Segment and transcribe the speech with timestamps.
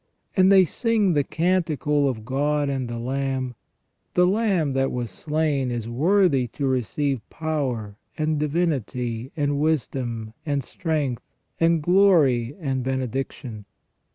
[0.35, 3.53] And they sing the canticle of God and the Lamb:
[3.83, 10.63] *' The Lamb that was slain is worthy to receive power, and divinity, and wisdom, and
[10.63, 11.21] strength,
[11.59, 13.65] and glory, and benediction